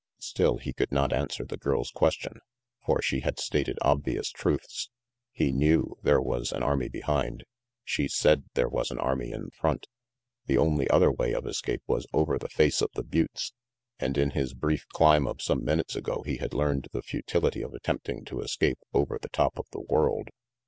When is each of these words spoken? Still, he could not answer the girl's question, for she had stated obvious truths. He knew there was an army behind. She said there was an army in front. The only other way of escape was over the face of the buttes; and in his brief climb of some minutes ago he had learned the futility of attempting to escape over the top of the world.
Still, 0.17 0.57
he 0.57 0.73
could 0.73 0.91
not 0.91 1.13
answer 1.13 1.45
the 1.45 1.57
girl's 1.59 1.91
question, 1.91 2.39
for 2.83 3.03
she 3.03 3.19
had 3.19 3.39
stated 3.39 3.77
obvious 3.83 4.31
truths. 4.31 4.89
He 5.31 5.51
knew 5.51 5.95
there 6.01 6.19
was 6.19 6.51
an 6.51 6.63
army 6.63 6.89
behind. 6.89 7.43
She 7.83 8.07
said 8.07 8.45
there 8.55 8.67
was 8.67 8.89
an 8.89 8.97
army 8.97 9.31
in 9.31 9.51
front. 9.51 9.85
The 10.47 10.57
only 10.57 10.89
other 10.89 11.11
way 11.11 11.33
of 11.33 11.45
escape 11.45 11.83
was 11.85 12.07
over 12.13 12.39
the 12.39 12.49
face 12.49 12.81
of 12.81 12.89
the 12.95 13.03
buttes; 13.03 13.53
and 13.99 14.17
in 14.17 14.31
his 14.31 14.55
brief 14.55 14.87
climb 14.87 15.27
of 15.27 15.39
some 15.39 15.63
minutes 15.63 15.95
ago 15.95 16.23
he 16.23 16.37
had 16.37 16.55
learned 16.55 16.87
the 16.91 17.03
futility 17.03 17.61
of 17.61 17.75
attempting 17.75 18.25
to 18.25 18.41
escape 18.41 18.79
over 18.95 19.19
the 19.21 19.29
top 19.29 19.59
of 19.59 19.67
the 19.71 19.81
world. 19.81 20.29